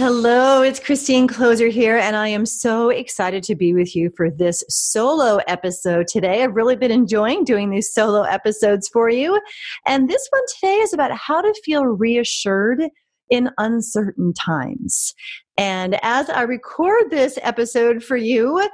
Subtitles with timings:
[0.00, 4.30] Hello, it's Christine Kloser here, and I am so excited to be with you for
[4.30, 6.42] this solo episode today.
[6.42, 9.38] I've really been enjoying doing these solo episodes for you.
[9.86, 12.84] And this one today is about how to feel reassured
[13.28, 15.12] in uncertain times.
[15.58, 18.66] And as I record this episode for you,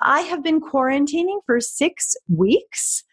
[0.00, 3.04] I have been quarantining for six weeks.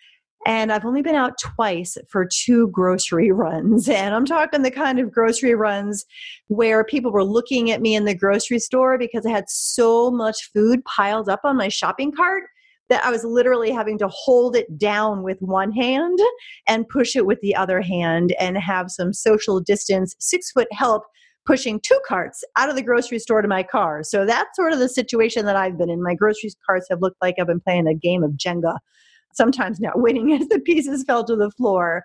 [0.45, 3.89] And I've only been out twice for two grocery runs.
[3.89, 6.05] And I'm talking the kind of grocery runs
[6.47, 10.49] where people were looking at me in the grocery store because I had so much
[10.53, 12.43] food piled up on my shopping cart
[12.89, 16.17] that I was literally having to hold it down with one hand
[16.67, 21.03] and push it with the other hand and have some social distance, six foot help
[21.45, 24.03] pushing two carts out of the grocery store to my car.
[24.03, 26.03] So that's sort of the situation that I've been in.
[26.03, 28.77] My grocery carts have looked like I've been playing a game of Jenga
[29.33, 32.03] sometimes not winning as the pieces fell to the floor.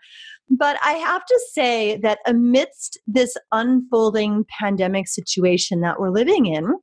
[0.50, 6.74] But I have to say that amidst this unfolding pandemic situation that we're living in,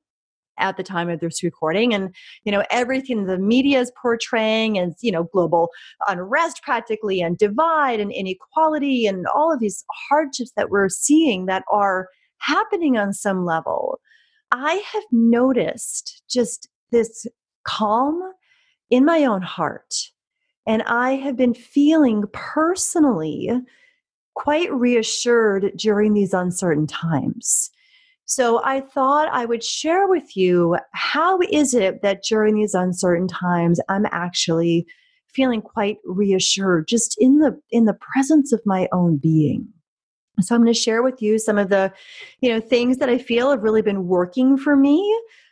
[0.62, 4.96] at the time of this recording and you know everything the media is portraying as
[5.02, 5.70] you know global
[6.08, 11.64] unrest practically and divide and inequality and all of these hardships that we're seeing that
[11.72, 14.00] are happening on some level
[14.52, 17.26] i have noticed just this
[17.64, 18.22] calm
[18.90, 19.94] in my own heart
[20.68, 23.52] and I have been feeling personally
[24.36, 27.72] quite reassured during these uncertain times.
[28.26, 33.28] So I thought I would share with you how is it that during these uncertain
[33.28, 34.86] times I'm actually
[35.34, 39.68] feeling quite reassured just in the in the presence of my own being.
[40.40, 41.92] So I'm going to share with you some of the
[42.40, 45.04] you know things that I feel have really been working for me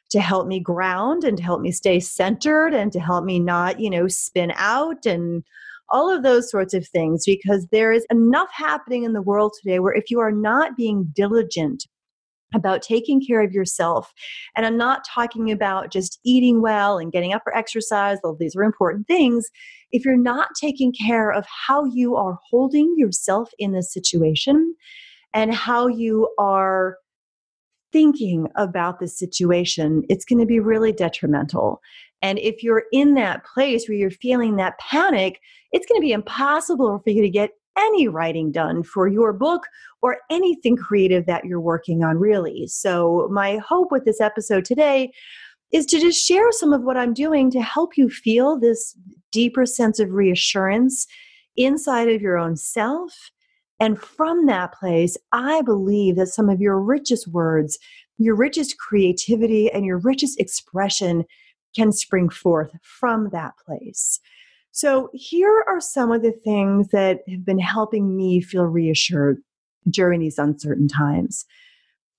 [0.09, 3.79] to help me ground and to help me stay centered and to help me not,
[3.79, 5.43] you know, spin out and
[5.89, 9.79] all of those sorts of things because there is enough happening in the world today
[9.79, 11.85] where if you are not being diligent
[12.53, 14.11] about taking care of yourself.
[14.55, 18.55] And I'm not talking about just eating well and getting up for exercise, though these
[18.55, 19.47] are important things.
[19.91, 24.75] If you're not taking care of how you are holding yourself in this situation
[25.33, 26.97] and how you are
[27.91, 31.81] thinking about the situation, it's going to be really detrimental.
[32.21, 35.39] And if you're in that place where you're feeling that panic,
[35.71, 39.63] it's going to be impossible for you to get any writing done for your book
[40.01, 42.67] or anything creative that you're working on, really.
[42.67, 45.11] So, my hope with this episode today
[45.71, 48.97] is to just share some of what I'm doing to help you feel this
[49.31, 51.05] deeper sense of reassurance
[51.55, 53.31] inside of your own self
[53.79, 57.79] and from that place, I believe that some of your richest words,
[58.17, 61.23] your richest creativity, and your richest expression
[61.75, 64.19] can spring forth from that place.
[64.71, 69.41] So, here are some of the things that have been helping me feel reassured
[69.89, 71.45] during these uncertain times.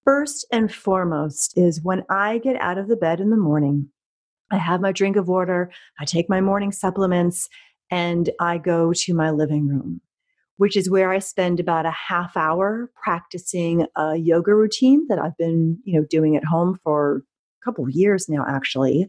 [0.04, 3.88] First and foremost is when I get out of the bed in the morning,
[4.50, 7.48] I have my drink of water, I take my morning supplements,
[7.90, 10.00] and I go to my living room
[10.60, 15.34] which is where I spend about a half hour practicing a yoga routine that I've
[15.38, 17.22] been, you know, doing at home for
[17.62, 19.08] a couple of years now actually.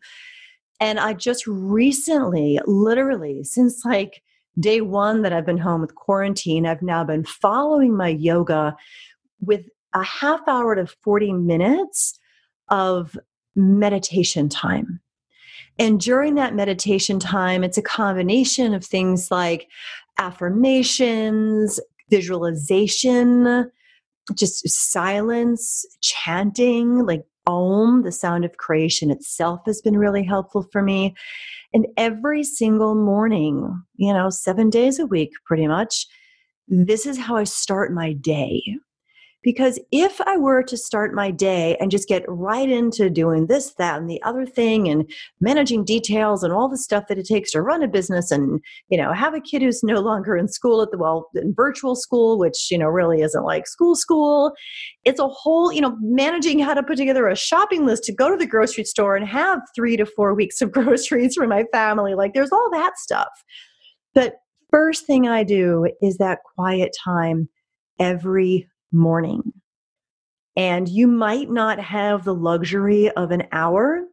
[0.79, 4.23] And I just recently, literally since like
[4.61, 8.73] day 1 that I've been home with quarantine, I've now been following my yoga
[9.41, 12.17] with a half hour to 40 minutes
[12.69, 13.19] of
[13.57, 15.01] meditation time.
[15.79, 19.67] And during that meditation time, it's a combination of things like
[20.17, 21.79] affirmations,
[22.09, 23.69] visualization,
[24.35, 30.81] just silence, chanting, like Om, the sound of creation itself has been really helpful for
[30.81, 31.15] me.
[31.73, 36.05] And every single morning, you know, seven days a week, pretty much,
[36.67, 38.61] this is how I start my day.
[39.43, 43.73] Because if I were to start my day and just get right into doing this,
[43.75, 47.51] that, and the other thing, and managing details and all the stuff that it takes
[47.51, 48.59] to run a business, and
[48.89, 51.95] you know, have a kid who's no longer in school at the well, in virtual
[51.95, 54.53] school, which you know really isn't like school school.
[55.05, 58.29] It's a whole, you know, managing how to put together a shopping list to go
[58.29, 62.13] to the grocery store and have three to four weeks of groceries for my family.
[62.13, 63.29] Like, there's all that stuff.
[64.13, 64.35] But
[64.71, 67.49] first thing I do is that quiet time
[67.99, 69.53] every morning.
[70.55, 74.03] And you might not have the luxury of an hour,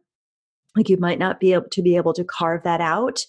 [0.75, 3.25] like you might not be able to be able to carve that out.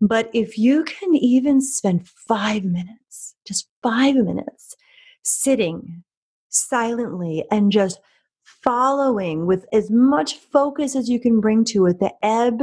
[0.00, 4.74] But if you can even spend five minutes, just five minutes,
[5.22, 6.02] sitting
[6.48, 8.00] silently and just
[8.44, 12.62] following with as much focus as you can bring to it the ebb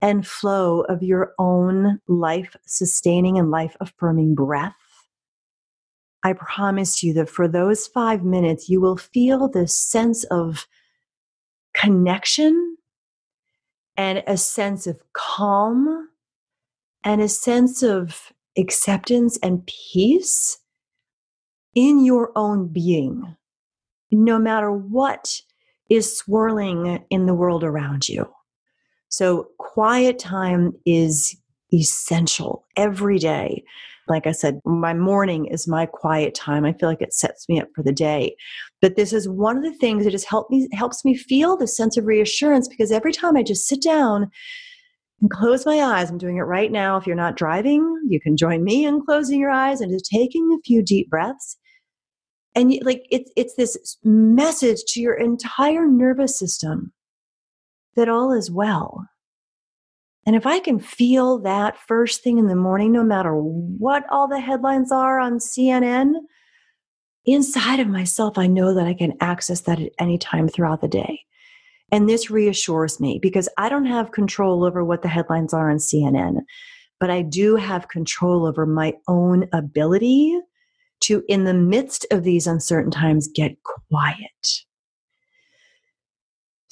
[0.00, 4.74] and flow of your own life sustaining and life affirming breath,
[6.24, 10.66] I promise you that for those five minutes, you will feel this sense of
[11.74, 12.76] connection
[13.96, 16.08] and a sense of calm
[17.04, 20.58] and a sense of acceptance and peace
[21.74, 23.36] in your own being,
[24.10, 25.40] no matter what
[25.88, 28.28] is swirling in the world around you.
[29.08, 31.36] So, quiet time is
[31.72, 33.64] essential every day.
[34.08, 36.64] Like I said, my morning is my quiet time.
[36.64, 38.36] I feel like it sets me up for the day.
[38.80, 41.68] But this is one of the things that just help me helps me feel the
[41.68, 44.28] sense of reassurance because every time I just sit down
[45.20, 46.96] and close my eyes, I'm doing it right now.
[46.96, 50.52] If you're not driving, you can join me in closing your eyes and just taking
[50.52, 51.56] a few deep breaths.
[52.54, 56.92] And like it's it's this message to your entire nervous system
[57.94, 59.06] that all is well
[60.26, 64.28] and if I can feel that first thing in the morning, no matter what all
[64.28, 66.12] the headlines are on CNN,
[67.24, 70.88] inside of myself, I know that I can access that at any time throughout the
[70.88, 71.20] day.
[71.90, 75.76] And this reassures me because I don't have control over what the headlines are on
[75.76, 76.40] CNN,
[77.00, 80.38] but I do have control over my own ability
[81.00, 83.56] to, in the midst of these uncertain times, get
[83.90, 84.62] quiet.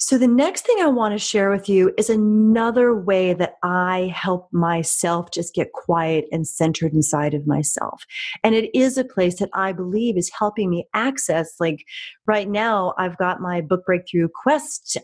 [0.03, 4.11] So, the next thing I want to share with you is another way that I
[4.11, 8.03] help myself just get quiet and centered inside of myself.
[8.43, 11.53] And it is a place that I believe is helping me access.
[11.59, 11.85] Like
[12.25, 14.97] right now, I've got my book breakthrough quest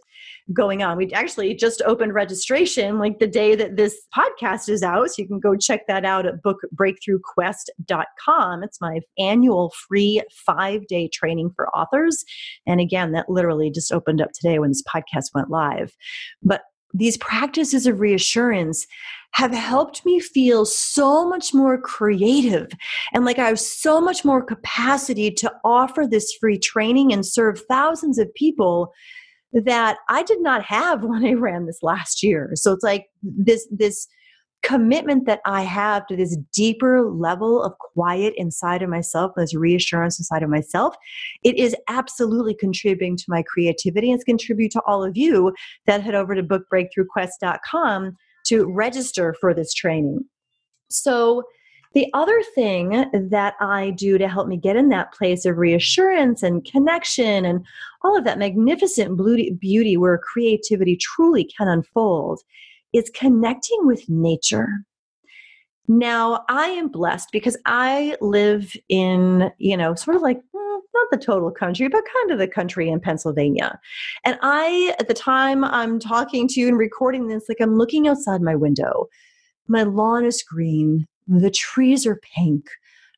[0.54, 0.96] going on.
[0.98, 5.10] We actually just opened registration like the day that this podcast is out.
[5.10, 8.64] So you can go check that out at bookbreakthroughquest.com.
[8.64, 12.26] It's my annual free five day training for authors.
[12.66, 15.96] And again, that literally just opened up today when this podcast went live.
[16.42, 16.62] But
[16.94, 18.88] these practices of reassurance
[19.34, 22.70] have helped me feel so much more creative
[23.14, 27.62] and like I have so much more capacity to offer this free training and serve
[27.68, 28.94] thousands of people
[29.54, 32.52] that I did not have when I ran this last year.
[32.56, 34.08] So it's like this this
[34.68, 40.20] commitment that I have to this deeper level of quiet inside of myself, this reassurance
[40.20, 40.94] inside of myself,
[41.44, 45.54] it is absolutely contributing to my creativity it's contribute to all of you
[45.86, 48.18] that head over to bookbreakthroughquest.com
[48.48, 50.26] to register for this training.
[50.90, 51.44] So
[51.94, 56.44] the other thing that I do to help me get in that place of reassurance
[56.44, 57.66] and connection and
[58.04, 59.18] all of that magnificent
[59.60, 62.42] beauty where creativity truly can unfold
[62.94, 64.68] is connecting with nature.
[65.88, 71.08] Now, I am blessed because I live in, you know, sort of like mm, not
[71.12, 73.80] the total country, but kind of the country in Pennsylvania.
[74.26, 78.08] And I, at the time I'm talking to you and recording this, like I'm looking
[78.08, 79.08] outside my window.
[79.70, 82.66] My lawn is green, the trees are pink.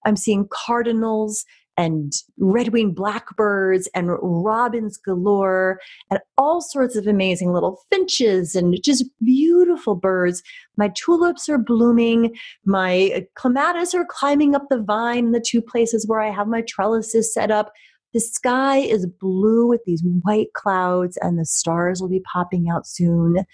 [0.06, 1.46] I'm seeing cardinals
[1.80, 5.80] and red winged blackbirds and robins galore
[6.12, 10.44] and all sorts of amazing little finches and just beautiful birds.
[10.76, 12.36] My tulips are blooming.
[12.66, 16.50] My uh, clematis are climbing up the vine in the two places where I have
[16.50, 17.72] my trellises set up.
[18.14, 22.88] The sky is blue with these white clouds, and the stars will be popping out
[22.88, 23.46] soon.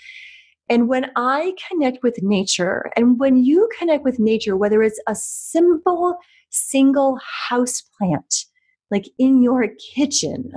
[0.70, 5.16] And when I connect with nature, and when you connect with nature, whether it's a
[5.16, 6.18] simple
[6.50, 7.20] single
[7.50, 8.46] house plant,
[8.90, 10.52] like in your kitchen,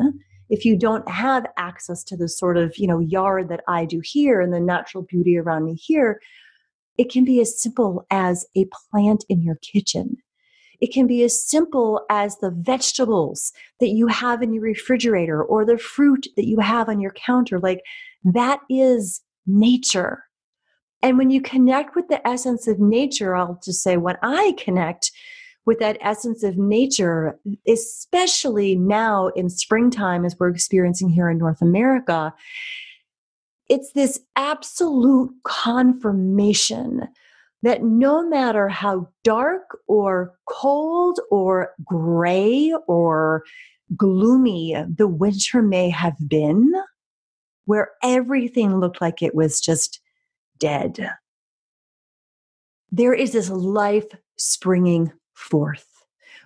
[0.48, 4.00] if you don't have access to the sort of you know yard that I do
[4.02, 6.20] here and the natural beauty around me here,
[6.96, 10.16] it can be as simple as a plant in your kitchen.
[10.80, 15.64] It can be as simple as the vegetables that you have in your refrigerator or
[15.64, 17.58] the fruit that you have on your counter.
[17.58, 17.82] Like
[18.24, 20.24] that is nature.
[21.02, 25.10] And when you connect with the essence of nature, I'll just say when I connect
[25.64, 31.60] with that essence of nature, especially now in springtime, as we're experiencing here in North
[31.60, 32.32] America,
[33.68, 37.06] it's this absolute confirmation
[37.62, 43.44] that no matter how dark or cold or gray or
[43.96, 46.72] gloomy the winter may have been,
[47.68, 50.00] where everything looked like it was just
[50.58, 51.10] dead.
[52.90, 54.06] There is this life
[54.36, 55.98] springing forth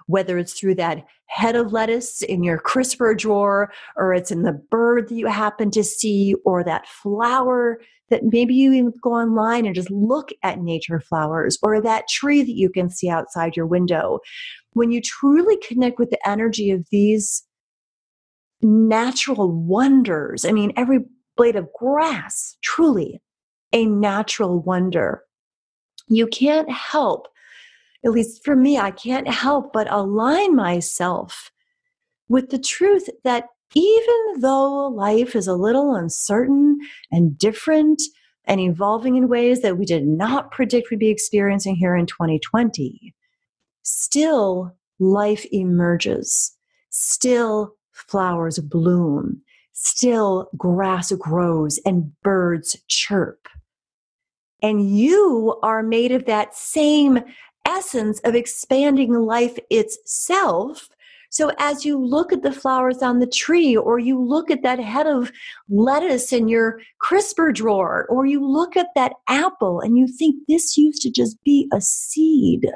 [0.07, 4.53] whether it's through that head of lettuce in your crisper drawer, or it's in the
[4.53, 9.65] bird that you happen to see, or that flower that maybe you even go online
[9.65, 13.67] and just look at nature flowers, or that tree that you can see outside your
[13.67, 14.19] window.
[14.75, 17.43] When you truly connect with the energy of these
[18.63, 21.01] natural wonders, I mean, every
[21.37, 23.21] blade of grass, truly
[23.73, 25.23] a natural wonder.
[26.09, 27.29] You can't help
[28.05, 31.51] at least for me, I can't help but align myself
[32.29, 36.79] with the truth that even though life is a little uncertain
[37.11, 38.03] and different
[38.45, 43.15] and evolving in ways that we did not predict we'd be experiencing here in 2020,
[43.83, 46.57] still life emerges,
[46.91, 47.77] still
[48.09, 49.43] flowers bloom,
[49.73, 53.49] still grass grows and birds chirp.
[54.63, 57.21] And you are made of that same
[57.67, 60.89] essence of expanding life itself.
[61.31, 64.79] So as you look at the flowers on the tree, or you look at that
[64.79, 65.33] head of
[65.69, 70.77] lettuce in your crisper drawer, or you look at that apple and you think this
[70.77, 72.67] used to just be a seed.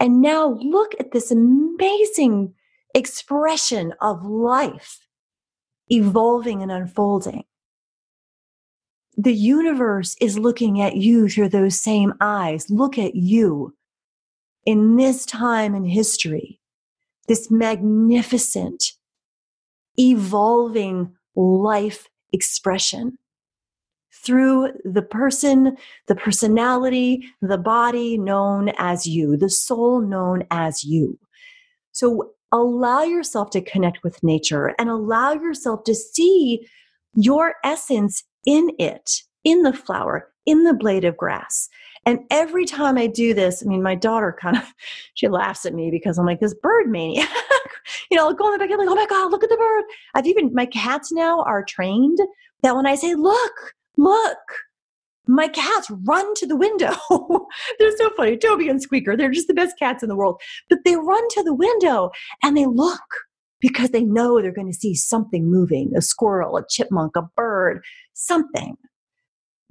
[0.00, 2.54] And now look at this amazing
[2.94, 5.00] expression of life
[5.90, 7.44] evolving and unfolding
[9.16, 12.68] the universe is looking at you through those same eyes.
[12.70, 13.74] Look at you
[14.66, 16.60] in this time in history,
[17.28, 18.92] this magnificent,
[19.96, 23.18] evolving life expression
[24.12, 31.18] through the person, the personality, the body known as you, the soul known as you.
[31.92, 36.66] So allow yourself to connect with nature and allow yourself to see
[37.14, 41.68] your essence in it, in the flower, in the blade of grass.
[42.06, 44.62] And every time I do this, I mean, my daughter kind of
[45.14, 47.28] she laughs at me because I'm like this bird maniac.
[48.10, 49.84] you know, I'll go in the backyard like, oh my god, look at the bird.
[50.14, 52.18] I've even my cats now are trained
[52.62, 54.38] that when I say look, look,
[55.26, 56.92] my cats run to the window.
[57.78, 58.36] they're so funny.
[58.36, 60.40] Toby and Squeaker, they're just the best cats in the world.
[60.68, 62.10] But they run to the window
[62.42, 63.00] and they look
[63.60, 67.82] because they know they're going to see something moving a squirrel, a chipmunk, a bird,
[68.12, 68.76] something.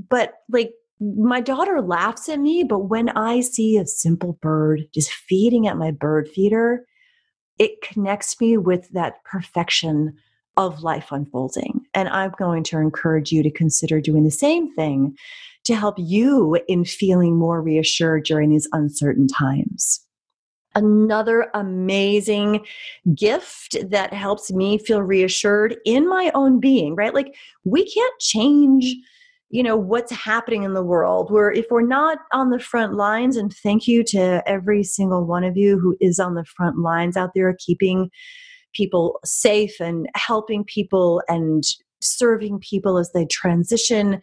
[0.10, 5.12] But like my daughter laughs at me, but when I see a simple bird just
[5.12, 6.86] feeding at my bird feeder,
[7.60, 10.16] it connects me with that perfection
[10.58, 11.83] of life unfolding.
[11.94, 15.16] And I'm going to encourage you to consider doing the same thing
[15.66, 20.04] to help you in feeling more reassured during these uncertain times
[20.76, 22.66] another amazing
[23.16, 27.14] gift that helps me feel reassured in my own being, right?
[27.14, 28.96] Like we can't change
[29.50, 33.38] you know what's happening in the world where if we're not on the front lines
[33.38, 37.16] and thank you to every single one of you who is on the front lines
[37.16, 38.10] out there keeping
[38.74, 41.64] people safe and helping people and
[42.04, 44.22] serving people as they transition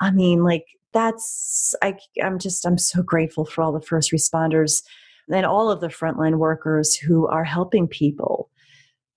[0.00, 4.82] i mean like that's i i'm just i'm so grateful for all the first responders
[5.30, 8.50] and all of the frontline workers who are helping people.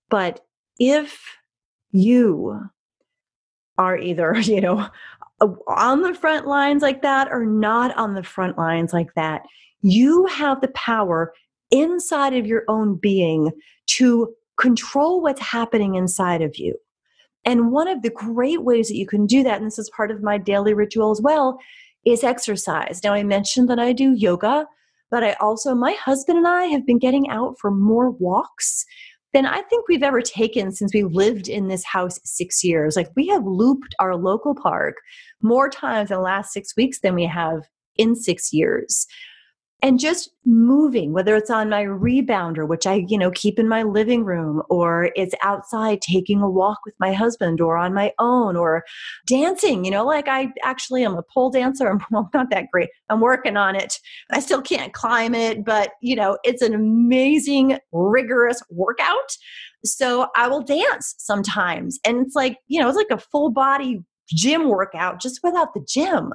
[0.09, 0.41] But
[0.79, 1.23] if
[1.91, 2.61] you
[3.77, 4.87] are either, you know,
[5.67, 9.43] on the front lines like that or not on the front lines like that,
[9.81, 11.33] you have the power
[11.71, 13.51] inside of your own being
[13.87, 16.75] to control what's happening inside of you.
[17.45, 20.11] And one of the great ways that you can do that, and this is part
[20.11, 21.57] of my daily ritual as well,
[22.05, 23.01] is exercise.
[23.03, 24.67] Now, I mentioned that I do yoga.
[25.11, 28.85] But I also, my husband and I have been getting out for more walks
[29.33, 32.95] than I think we've ever taken since we lived in this house six years.
[32.95, 34.95] Like we have looped our local park
[35.41, 37.63] more times in the last six weeks than we have
[37.97, 39.05] in six years
[39.83, 43.83] and just moving whether it's on my rebounder which i you know keep in my
[43.83, 48.55] living room or it's outside taking a walk with my husband or on my own
[48.55, 48.83] or
[49.27, 51.89] dancing you know like i actually am a pole dancer.
[52.13, 52.89] I'm not that great.
[53.09, 53.99] I'm working on it.
[54.31, 59.35] I still can't climb it but you know it's an amazing rigorous workout.
[59.83, 64.03] So i will dance sometimes and it's like you know it's like a full body
[64.29, 66.33] gym workout just without the gym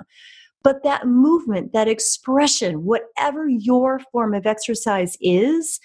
[0.67, 5.79] but that movement, that expression, whatever your form of exercise is,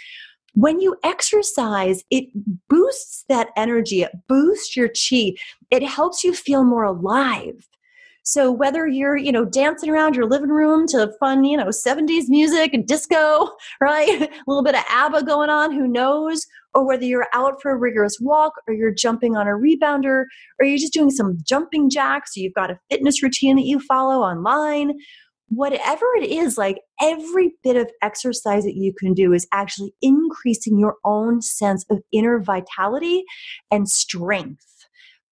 [0.55, 2.25] when you exercise, it
[2.67, 5.33] boosts that energy, it boosts your chi,
[5.69, 7.69] it helps you feel more alive.
[8.23, 12.25] So whether you're, you know, dancing around your living room to fun, you know, 70s
[12.27, 13.49] music and disco,
[13.81, 14.21] right?
[14.21, 16.45] a little bit of ABBA going on, who knows?
[16.73, 20.25] Or whether you're out for a rigorous walk or you're jumping on a rebounder
[20.59, 23.79] or you're just doing some jumping jacks, or you've got a fitness routine that you
[23.79, 24.93] follow online.
[25.49, 30.79] whatever it is, like every bit of exercise that you can do is actually increasing
[30.79, 33.23] your own sense of inner vitality
[33.69, 34.80] and strength.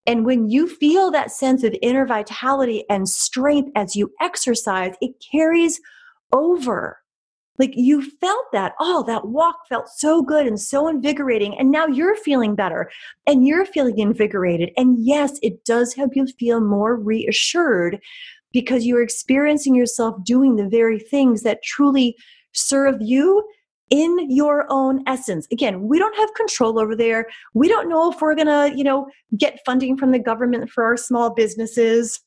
[0.09, 5.11] And when you feel that sense of inner vitality and strength as you exercise, it
[5.31, 5.79] carries
[6.33, 6.97] over.
[7.59, 11.55] Like you felt that, oh, that walk felt so good and so invigorating.
[11.59, 12.89] And now you're feeling better
[13.27, 14.71] and you're feeling invigorated.
[14.77, 17.99] And yes, it does help you feel more reassured
[18.51, 22.15] because you're experiencing yourself doing the very things that truly
[22.51, 23.47] serve you
[23.89, 25.47] in your own essence.
[25.51, 27.27] Again, we don't have control over there.
[27.53, 30.83] We don't know if we're going to, you know, get funding from the government for
[30.83, 32.19] our small businesses.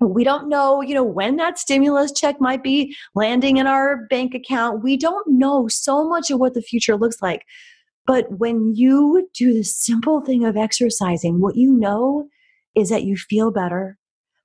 [0.00, 4.34] We don't know, you know, when that stimulus check might be landing in our bank
[4.34, 4.82] account.
[4.82, 7.42] We don't know so much of what the future looks like.
[8.06, 12.26] But when you do the simple thing of exercising, what you know
[12.74, 13.96] is that you feel better,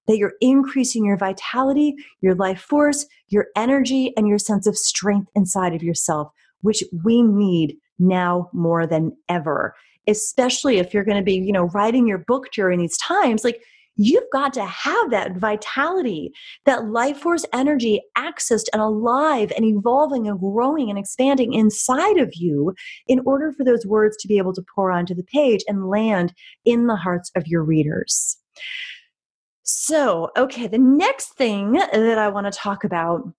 [0.08, 5.30] that you're increasing your vitality, your life force, your energy, and your sense of strength
[5.36, 6.32] inside of yourself,
[6.68, 9.74] which we need now more than ever.
[10.06, 13.64] Especially if you're going to be, you know, writing your book during these times, like
[13.96, 16.34] you've got to have that vitality,
[16.66, 22.34] that life force energy accessed and alive and evolving and growing and expanding inside of
[22.36, 22.74] you
[23.08, 26.34] in order for those words to be able to pour onto the page and land
[26.66, 28.38] in the hearts of your readers.
[29.64, 33.34] So, okay, the next thing that I want to talk about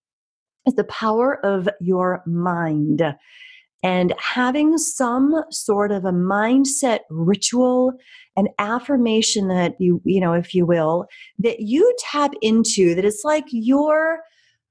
[0.65, 3.15] is the power of your mind.
[3.81, 7.93] And having some sort of a mindset ritual
[8.39, 11.07] an affirmation that you you know if you will
[11.39, 14.21] that you tap into that it's like your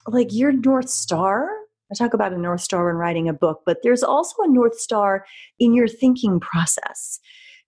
[0.06, 1.50] like your north star.
[1.90, 4.78] I talk about a north star when writing a book but there's also a north
[4.78, 5.24] star
[5.58, 7.20] in your thinking process.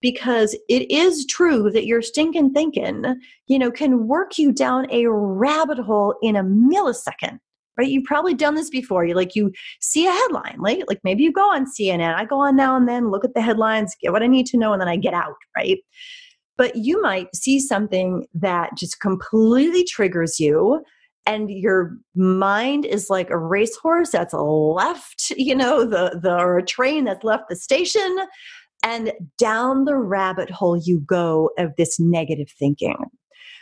[0.03, 5.07] Because it is true that your stinking thinking, you know, can work you down a
[5.09, 7.39] rabbit hole in a millisecond.
[7.79, 7.89] Right?
[7.89, 9.05] You've probably done this before.
[9.05, 12.15] You like you see a headline, like like maybe you go on CNN.
[12.15, 14.59] I go on now and then, look at the headlines, get what I need to
[14.59, 15.78] know, and then I get out, right?
[16.59, 20.83] But you might see something that just completely triggers you
[21.26, 26.65] and your mind is like a racehorse that's left you know the the or a
[26.65, 28.17] train that's left the station
[28.83, 32.97] and down the rabbit hole you go of this negative thinking.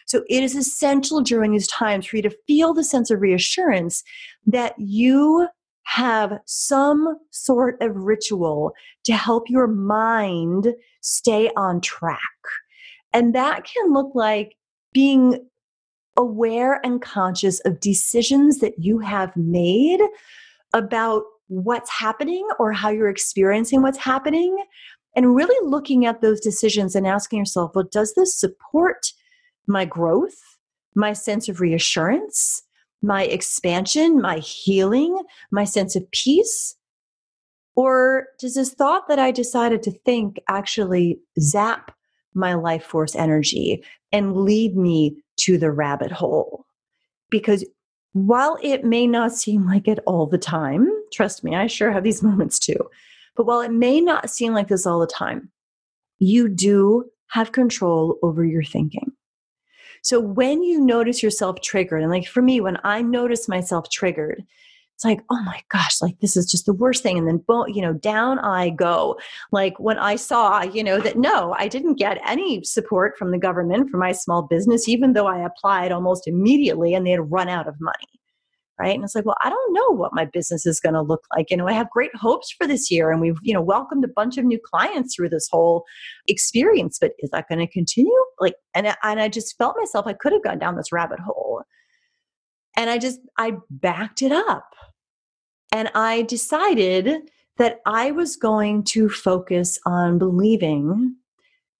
[0.09, 4.03] So it is essential during these times for you to feel the sense of reassurance
[4.47, 5.47] that you
[5.85, 8.73] have some sort of ritual
[9.05, 12.19] to help your mind stay on track.
[13.13, 14.57] And that can look like
[14.93, 15.47] being
[16.17, 20.01] aware and conscious of decisions that you have made
[20.73, 24.57] about what's happening or how you're experiencing what's happening
[25.17, 29.13] and really looking at those decisions and asking yourself, well, does this support
[29.69, 30.39] my growth,
[30.95, 32.63] my sense of reassurance,
[33.03, 35.17] my expansion, my healing,
[35.51, 36.75] my sense of peace?
[37.77, 41.95] Or does this thought that I decided to think actually zap
[42.35, 46.65] my life force energy and lead me to the rabbit hole?
[47.31, 47.65] Because
[48.13, 52.05] while it may not seem like it all the time, trust me, I sure have
[52.05, 52.79] these moments too.
[53.37, 55.51] But while it may not seem like this all the time,
[56.19, 59.13] you do have control over your thinking.
[60.03, 64.45] So when you notice yourself triggered, and like for me, when I notice myself triggered,
[64.95, 67.19] it's like, oh my gosh, like this is just the worst thing.
[67.19, 69.17] And then, you know, down I go.
[69.53, 73.39] Like when I saw, you know, that no, I didn't get any support from the
[73.39, 77.49] government for my small business, even though I applied almost immediately and they had run
[77.49, 78.18] out of money
[78.79, 78.95] right?
[78.95, 81.51] And it's like well i don't know what my business is going to look like
[81.51, 84.09] you know i have great hopes for this year and we've you know welcomed a
[84.09, 85.85] bunch of new clients through this whole
[86.27, 88.13] experience but is that going to continue?
[88.41, 91.63] Like and, and i just felt myself i could have gone down this rabbit hole.
[92.77, 94.75] And i just i backed it up.
[95.73, 101.17] And i decided that i was going to focus on believing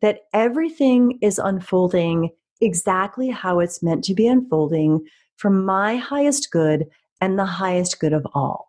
[0.01, 2.31] that everything is unfolding
[2.61, 5.05] exactly how it's meant to be unfolding
[5.39, 6.87] for my highest good
[7.21, 8.69] and the highest good of all.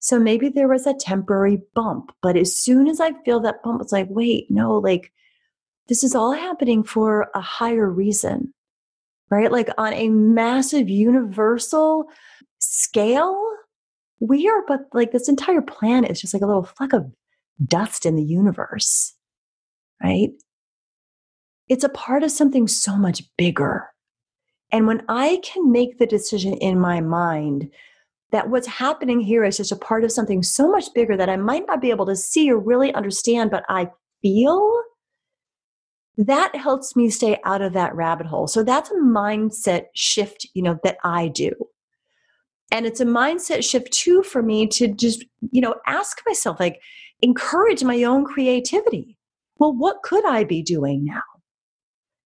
[0.00, 3.82] So maybe there was a temporary bump, but as soon as I feel that bump,
[3.82, 5.12] it's like, wait, no, like
[5.88, 8.54] this is all happening for a higher reason,
[9.30, 9.52] right?
[9.52, 12.06] Like on a massive universal
[12.58, 13.38] scale,
[14.20, 17.10] we are, but like this entire planet is just like a little fleck of
[17.64, 19.14] dust in the universe,
[20.02, 20.30] right?
[21.68, 23.90] It's a part of something so much bigger.
[24.72, 27.70] And when I can make the decision in my mind
[28.30, 31.36] that what's happening here is just a part of something so much bigger that I
[31.36, 33.90] might not be able to see or really understand, but I
[34.22, 34.82] feel,
[36.16, 38.46] that helps me stay out of that rabbit hole.
[38.46, 41.50] So that's a mindset shift, you know, that I do.
[42.70, 46.80] And it's a mindset shift too for me to just, you know, ask myself, like,
[47.22, 49.16] encourage my own creativity.
[49.58, 51.22] Well, what could I be doing now?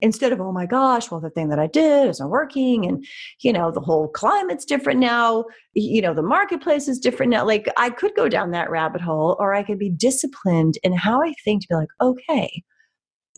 [0.05, 2.85] Instead of, oh my gosh, well, the thing that I did isn't working.
[2.85, 3.07] And,
[3.41, 5.47] you know, the whole climate's different now.
[5.73, 7.47] You know, the marketplace is different now.
[7.47, 11.23] Like, I could go down that rabbit hole, or I could be disciplined in how
[11.23, 12.63] I think to be like, okay,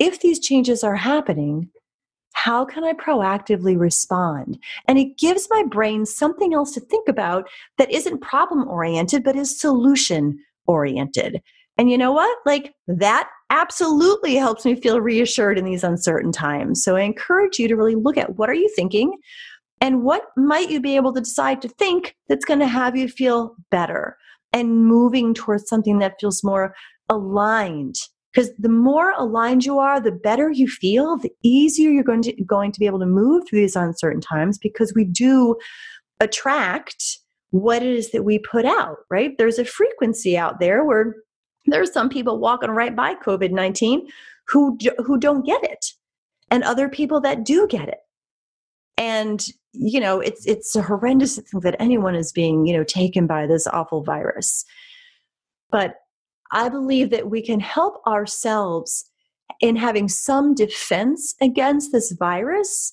[0.01, 1.71] if these changes are happening,
[2.33, 4.59] how can I proactively respond?
[4.89, 7.49] And it gives my brain something else to think about
[7.79, 11.41] that isn't problem oriented, but is solution oriented.
[11.79, 12.37] And you know what?
[12.45, 16.83] Like that absolutely helps me feel reassured in these uncertain times.
[16.83, 19.13] So I encourage you to really look at what are you thinking
[19.81, 23.09] and what might you be able to decide to think that's going to have you
[23.09, 24.17] feel better
[24.53, 26.75] and moving towards something that feels more
[27.09, 27.97] aligned
[28.33, 32.33] because the more aligned you are the better you feel the easier you're going to
[32.45, 35.57] going to be able to move through these uncertain times because we do
[36.21, 37.19] attract
[37.51, 41.15] what it is that we put out right there's a frequency out there where
[41.67, 44.09] there's some people walking right by covid-19
[44.49, 45.93] who who don't get it
[46.51, 48.01] and other people that do get it
[48.97, 53.27] and you know it's it's a horrendous thing that anyone is being you know taken
[53.27, 54.65] by this awful virus
[55.71, 55.97] but
[56.53, 59.11] I believe that we can help ourselves
[59.61, 62.93] in having some defense against this virus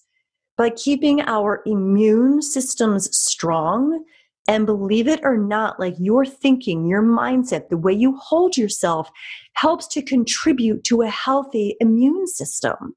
[0.57, 4.03] by keeping our immune systems strong.
[4.47, 9.09] And believe it or not, like your thinking, your mindset, the way you hold yourself
[9.53, 12.95] helps to contribute to a healthy immune system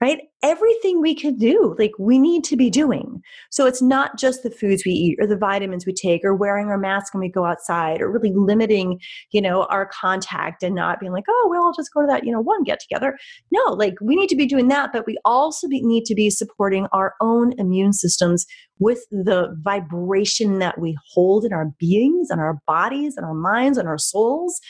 [0.00, 0.22] right?
[0.42, 3.20] Everything we can do, like we need to be doing.
[3.50, 6.68] So it's not just the foods we eat or the vitamins we take or wearing
[6.68, 8.98] our mask when we go outside or really limiting,
[9.30, 12.24] you know, our contact and not being like, oh, well, I'll just go to that,
[12.24, 13.18] you know, one get together.
[13.50, 16.30] No, like we need to be doing that, but we also be, need to be
[16.30, 18.46] supporting our own immune systems
[18.78, 23.76] with the vibration that we hold in our beings and our bodies and our minds
[23.76, 24.60] and our souls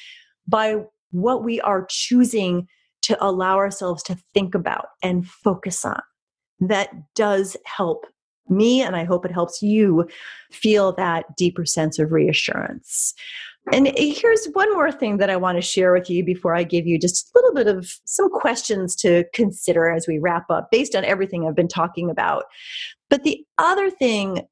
[0.49, 0.75] by
[1.13, 2.67] what we are choosing
[3.03, 6.01] to allow ourselves to think about and focus on.
[6.61, 8.07] That does help
[8.49, 10.09] me, and I hope it helps you
[10.51, 13.15] feel that deeper sense of reassurance.
[13.73, 16.87] And here's one more thing that I want to share with you before I give
[16.87, 20.97] you just a little bit of some questions to consider as we wrap up based
[20.97, 22.45] on everything I've been talking about.
[23.09, 24.43] But the other thing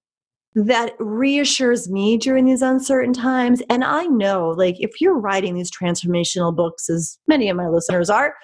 [0.65, 3.63] that reassures me during these uncertain times.
[3.69, 8.11] And I know, like, if you're writing these transformational books, as many of my listeners
[8.11, 8.35] are,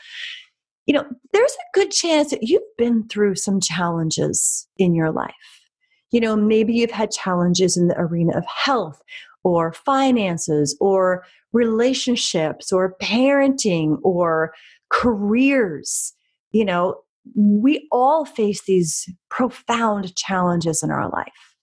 [0.86, 5.32] you know, there's a good chance that you've been through some challenges in your life.
[6.10, 9.00] You know, maybe you've had challenges in the arena of health
[9.42, 14.52] or finances or relationships or parenting or
[14.90, 16.12] careers.
[16.52, 16.96] You know,
[17.34, 21.53] we all face these profound challenges in our life.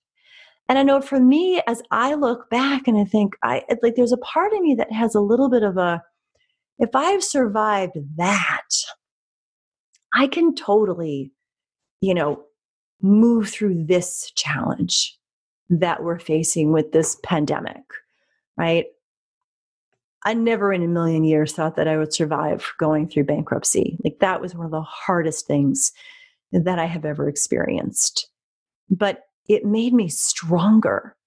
[0.71, 4.13] And I know for me, as I look back and I think, I like there's
[4.13, 6.01] a part of me that has a little bit of a,
[6.79, 8.69] if I've survived that,
[10.13, 11.33] I can totally,
[11.99, 12.45] you know,
[13.01, 15.19] move through this challenge
[15.69, 17.83] that we're facing with this pandemic,
[18.55, 18.85] right?
[20.23, 23.97] I never in a million years thought that I would survive going through bankruptcy.
[24.05, 25.91] Like that was one of the hardest things
[26.53, 28.29] that I have ever experienced.
[28.89, 31.17] But it made me stronger.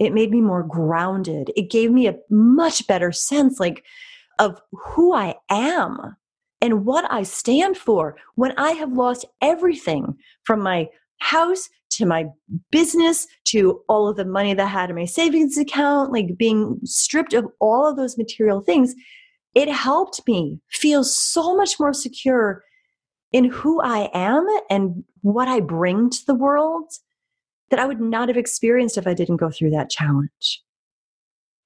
[0.00, 1.52] It made me more grounded.
[1.56, 3.84] It gave me a much better sense like
[4.40, 6.16] of who I am
[6.60, 10.88] and what I stand for when I have lost everything from my
[11.20, 12.26] house to my
[12.70, 16.80] business to all of the money that I had in my savings account, like being
[16.84, 18.94] stripped of all of those material things.
[19.54, 22.64] It helped me feel so much more secure
[23.32, 26.92] in who I am and what I bring to the world
[27.70, 30.62] that I would not have experienced if I didn't go through that challenge.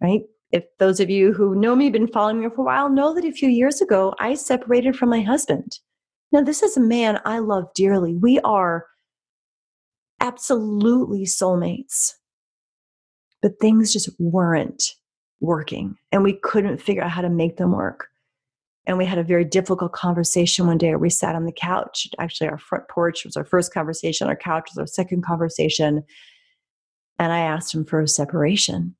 [0.00, 0.22] Right?
[0.50, 3.24] If those of you who know me, been following me for a while, know that
[3.24, 5.78] a few years ago I separated from my husband.
[6.30, 8.16] Now, this is a man I love dearly.
[8.16, 8.86] We are
[10.20, 12.14] absolutely soulmates,
[13.40, 14.94] but things just weren't
[15.40, 18.08] working, and we couldn't figure out how to make them work.
[18.86, 22.08] And we had a very difficult conversation one day where we sat on the couch.
[22.18, 26.02] Actually, our front porch was our first conversation, our couch was our second conversation.
[27.18, 28.96] And I asked him for a separation.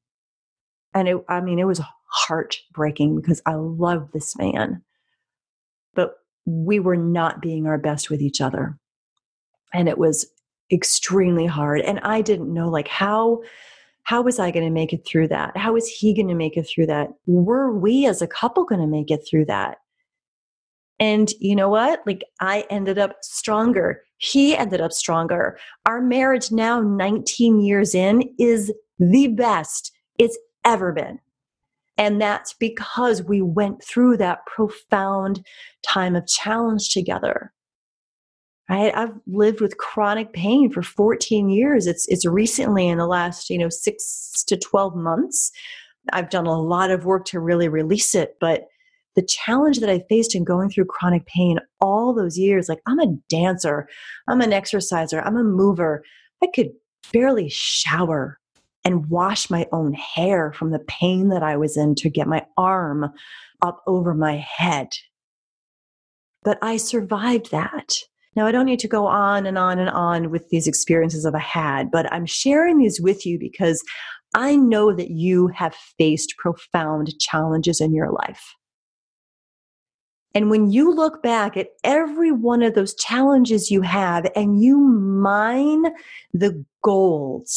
[0.94, 4.82] And it, I mean, it was heartbreaking because I love this man.
[5.94, 6.14] But
[6.44, 8.78] we were not being our best with each other.
[9.72, 10.26] And it was
[10.70, 11.80] extremely hard.
[11.80, 13.42] And I didn't know like how
[14.04, 15.56] how was I going to make it through that?
[15.56, 17.08] How was he going to make it through that?
[17.26, 19.78] Were we as a couple going to make it through that?
[20.98, 22.02] And you know what?
[22.06, 24.02] Like, I ended up stronger.
[24.18, 25.58] He ended up stronger.
[25.86, 31.18] Our marriage now, 19 years in, is the best it's ever been.
[31.98, 35.44] And that's because we went through that profound
[35.86, 37.52] time of challenge together.
[38.72, 41.86] I've lived with chronic pain for 14 years.
[41.86, 45.50] It's it's recently in the last, you know, 6 to 12 months.
[46.12, 48.66] I've done a lot of work to really release it, but
[49.14, 52.98] the challenge that I faced in going through chronic pain all those years, like I'm
[52.98, 53.86] a dancer,
[54.28, 56.02] I'm an exerciser, I'm a mover.
[56.42, 56.70] I could
[57.12, 58.38] barely shower
[58.84, 62.44] and wash my own hair from the pain that I was in to get my
[62.56, 63.12] arm
[63.60, 64.88] up over my head.
[66.42, 67.94] But I survived that.
[68.34, 71.34] Now, I don't need to go on and on and on with these experiences I've
[71.34, 73.82] had, but I'm sharing these with you because
[74.34, 78.54] I know that you have faced profound challenges in your life.
[80.34, 84.78] And when you look back at every one of those challenges you have and you
[84.78, 85.92] mine
[86.32, 87.48] the gold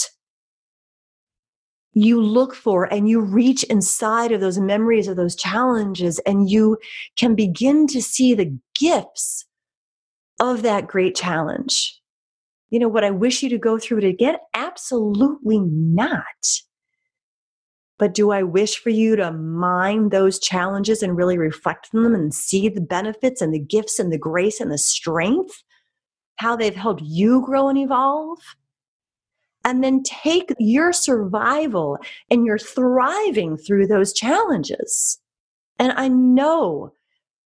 [1.96, 6.78] you look for and you reach inside of those memories of those challenges and you
[7.16, 9.46] can begin to see the gifts
[10.39, 12.00] of that great challenge.
[12.69, 14.36] You know, what I wish you to go through it again?
[14.54, 16.21] Absolutely not.
[17.98, 22.15] But do I wish for you to mine those challenges and really reflect on them
[22.15, 25.63] and see the benefits and the gifts and the grace and the strength?
[26.36, 28.39] How they've helped you grow and evolve?
[29.65, 31.98] and then take your survival
[32.30, 35.19] and your thriving through those challenges.
[35.80, 36.93] And I know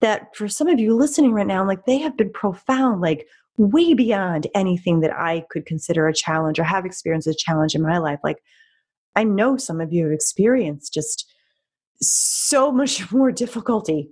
[0.02, 3.94] that for some of you listening right now, like they have been profound, like way
[3.94, 7.98] beyond anything that I could consider a challenge or have experienced a challenge in my
[7.98, 8.20] life.
[8.24, 8.42] Like
[9.16, 11.30] I know some of you have experienced just
[12.02, 14.12] so much more difficulty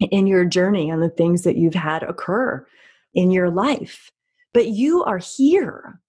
[0.00, 2.66] in your journey and the things that you've had occur
[3.14, 4.10] in your life.
[4.52, 6.00] But you are here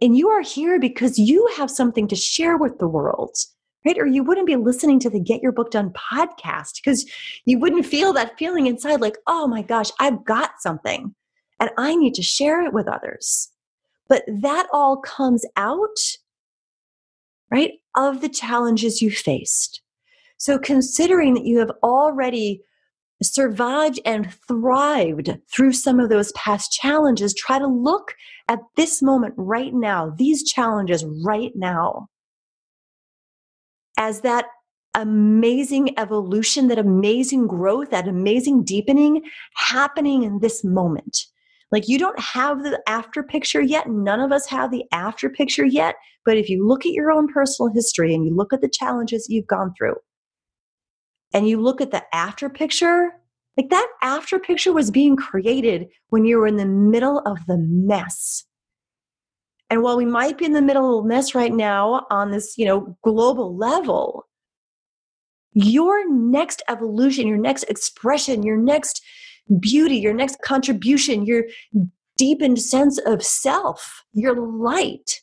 [0.00, 3.36] and you are here because you have something to share with the world,
[3.84, 3.98] right?
[3.98, 7.08] Or you wouldn't be listening to the Get Your Book Done podcast because
[7.44, 11.14] you wouldn't feel that feeling inside like, oh my gosh, I've got something
[11.60, 13.50] and I need to share it with others.
[14.08, 15.98] But that all comes out,
[17.50, 19.82] right, of the challenges you faced.
[20.38, 22.62] So considering that you have already
[23.22, 28.14] survived and thrived through some of those past challenges, try to look
[28.48, 32.08] at this moment right now, these challenges right now,
[33.98, 34.46] as that
[34.94, 39.22] amazing evolution, that amazing growth, that amazing deepening
[39.54, 41.26] happening in this moment.
[41.70, 43.88] Like you don't have the after picture yet.
[43.88, 45.96] None of us have the after picture yet.
[46.24, 49.26] But if you look at your own personal history and you look at the challenges
[49.28, 49.96] you've gone through,
[51.34, 53.10] and you look at the after picture,
[53.56, 57.58] like that after picture was being created when you were in the middle of the
[57.58, 58.44] mess.
[59.70, 62.56] And while we might be in the middle of the mess right now on this,
[62.56, 64.26] you know, global level,
[65.52, 69.02] your next evolution, your next expression, your next
[69.60, 71.44] beauty, your next contribution, your
[72.16, 75.20] deepened sense of self, your light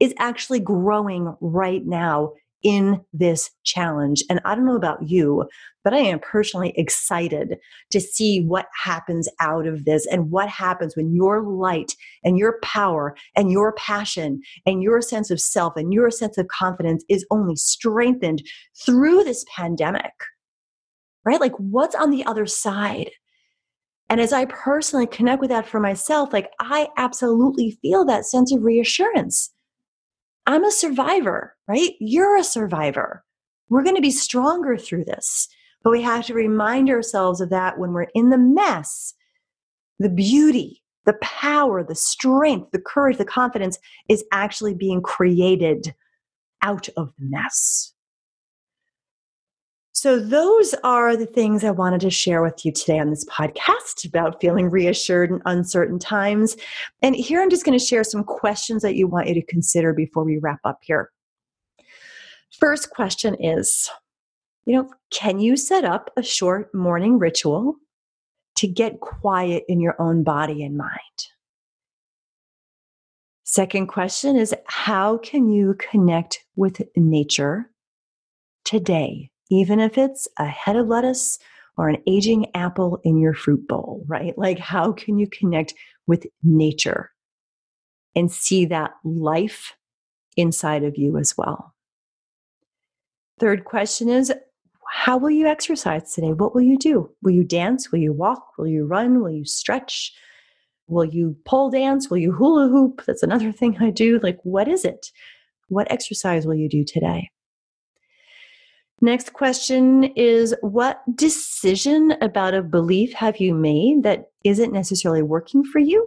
[0.00, 2.32] is actually growing right now
[2.66, 4.24] in this challenge.
[4.28, 5.48] And I don't know about you,
[5.84, 7.58] but I am personally excited
[7.92, 12.58] to see what happens out of this and what happens when your light and your
[12.64, 17.24] power and your passion and your sense of self and your sense of confidence is
[17.30, 18.42] only strengthened
[18.84, 20.10] through this pandemic.
[21.24, 21.40] Right?
[21.40, 23.12] Like, what's on the other side?
[24.08, 28.52] And as I personally connect with that for myself, like I absolutely feel that sense
[28.52, 29.52] of reassurance
[30.46, 31.92] I'm a survivor, right?
[31.98, 33.24] You're a survivor.
[33.68, 35.48] We're going to be stronger through this.
[35.82, 39.14] But we have to remind ourselves of that when we're in the mess.
[39.98, 43.78] The beauty, the power, the strength, the courage, the confidence
[44.08, 45.94] is actually being created
[46.62, 47.92] out of the mess.
[50.06, 54.06] So, those are the things I wanted to share with you today on this podcast
[54.06, 56.56] about feeling reassured in uncertain times.
[57.02, 59.92] And here I'm just going to share some questions that you want you to consider
[59.92, 61.10] before we wrap up here.
[62.60, 63.90] First question is
[64.64, 67.74] You know, can you set up a short morning ritual
[68.58, 71.26] to get quiet in your own body and mind?
[73.42, 77.72] Second question is How can you connect with nature
[78.64, 79.32] today?
[79.50, 81.38] Even if it's a head of lettuce
[81.76, 84.36] or an aging apple in your fruit bowl, right?
[84.36, 85.74] Like, how can you connect
[86.06, 87.10] with nature
[88.14, 89.74] and see that life
[90.36, 91.74] inside of you as well?
[93.38, 94.32] Third question is
[94.90, 96.32] how will you exercise today?
[96.32, 97.10] What will you do?
[97.22, 97.92] Will you dance?
[97.92, 98.52] Will you walk?
[98.56, 99.22] Will you run?
[99.22, 100.12] Will you stretch?
[100.88, 102.08] Will you pole dance?
[102.08, 103.02] Will you hula hoop?
[103.06, 104.18] That's another thing I do.
[104.22, 105.10] Like, what is it?
[105.68, 107.30] What exercise will you do today?
[109.00, 115.64] Next question is What decision about a belief have you made that isn't necessarily working
[115.64, 116.06] for you?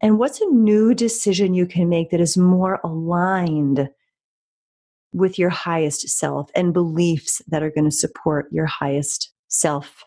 [0.00, 3.88] And what's a new decision you can make that is more aligned
[5.12, 10.04] with your highest self and beliefs that are going to support your highest self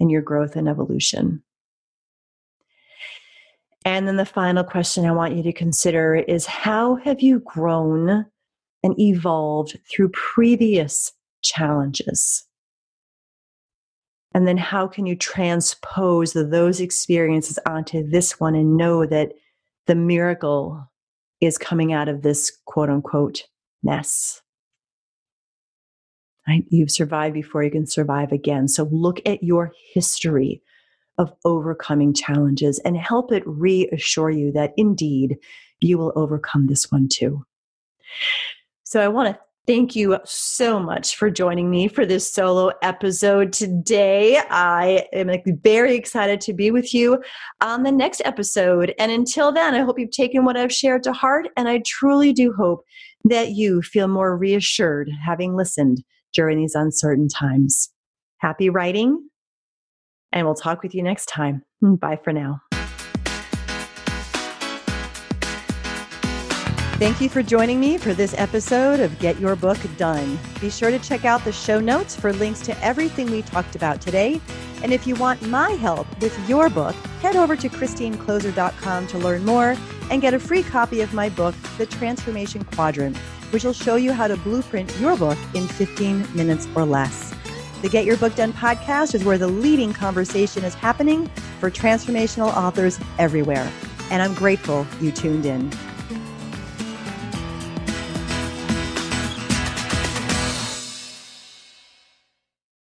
[0.00, 1.42] and your growth and evolution?
[3.84, 8.26] And then the final question I want you to consider is How have you grown?
[8.84, 11.10] And evolved through previous
[11.42, 12.44] challenges?
[14.34, 19.32] And then how can you transpose those experiences onto this one and know that
[19.86, 20.90] the miracle
[21.40, 23.44] is coming out of this quote unquote
[23.82, 24.42] mess?
[26.46, 26.64] Right?
[26.68, 28.68] You've survived before you can survive again.
[28.68, 30.62] So look at your history
[31.16, 35.38] of overcoming challenges and help it reassure you that indeed
[35.80, 37.46] you will overcome this one too.
[38.84, 43.52] So I want to thank you so much for joining me for this solo episode
[43.52, 44.38] today.
[44.50, 45.30] I am
[45.62, 47.22] very excited to be with you
[47.62, 48.94] on the next episode.
[48.98, 51.48] And until then, I hope you've taken what I've shared to heart.
[51.56, 52.84] And I truly do hope
[53.24, 57.90] that you feel more reassured having listened during these uncertain times.
[58.38, 59.30] Happy writing,
[60.30, 61.62] and we'll talk with you next time.
[61.80, 62.60] Bye for now.
[66.98, 70.38] Thank you for joining me for this episode of Get Your Book Done.
[70.60, 74.00] Be sure to check out the show notes for links to everything we talked about
[74.00, 74.40] today.
[74.80, 79.44] And if you want my help with your book, head over to christinekloser.com to learn
[79.44, 79.76] more
[80.08, 83.16] and get a free copy of my book, The Transformation Quadrant,
[83.50, 87.34] which will show you how to blueprint your book in 15 minutes or less.
[87.82, 91.26] The Get Your Book Done podcast is where the leading conversation is happening
[91.58, 93.68] for transformational authors everywhere.
[94.12, 95.72] And I'm grateful you tuned in.